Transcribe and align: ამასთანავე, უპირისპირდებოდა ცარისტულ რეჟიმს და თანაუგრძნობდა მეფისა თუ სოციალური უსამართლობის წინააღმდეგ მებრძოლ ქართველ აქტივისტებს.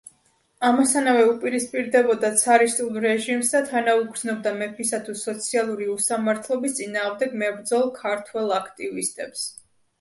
ამასთანავე, 0.67 1.25
უპირისპირდებოდა 1.31 2.31
ცარისტულ 2.43 2.97
რეჟიმს 3.03 3.53
და 3.57 3.61
თანაუგრძნობდა 3.69 4.55
მეფისა 4.63 5.01
თუ 5.11 5.17
სოციალური 5.21 5.93
უსამართლობის 5.99 6.77
წინააღმდეგ 6.83 7.39
მებრძოლ 7.45 7.89
ქართველ 8.03 8.59
აქტივისტებს. 8.61 9.49